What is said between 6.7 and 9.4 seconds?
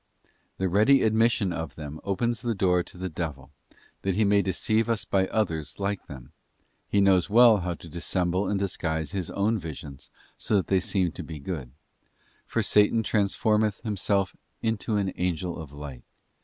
he knows well how to dissemble and disguise his